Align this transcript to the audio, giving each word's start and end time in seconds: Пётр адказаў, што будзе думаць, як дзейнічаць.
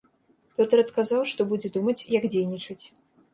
Пётр 0.55 0.81
адказаў, 0.83 1.21
што 1.33 1.47
будзе 1.51 1.71
думаць, 1.77 2.07
як 2.17 2.27
дзейнічаць. 2.33 2.81